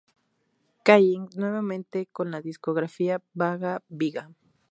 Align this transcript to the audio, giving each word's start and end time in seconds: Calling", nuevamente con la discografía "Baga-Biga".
Calling", 0.83 1.29
nuevamente 1.35 2.07
con 2.11 2.31
la 2.31 2.41
discografía 2.41 3.21
"Baga-Biga". 3.35 4.31